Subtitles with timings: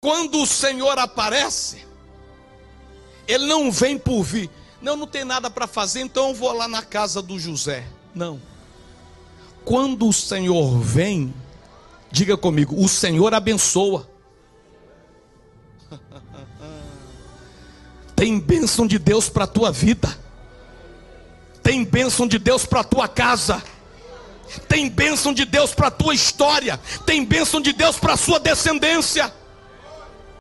[0.00, 1.84] Quando o Senhor aparece,
[3.26, 4.48] Ele não vem por vir.
[4.80, 7.84] Não, não tem nada para fazer, então eu vou lá na casa do José.
[8.14, 8.40] Não.
[9.64, 11.34] Quando o Senhor vem,
[12.12, 14.08] diga comigo, o Senhor abençoa.
[18.14, 20.16] Tem bênção de Deus para a tua vida.
[21.60, 23.60] Tem bênção de Deus para a tua casa.
[24.68, 26.80] Tem bênção de Deus para a tua história.
[27.04, 29.32] Tem bênção de Deus para a sua descendência.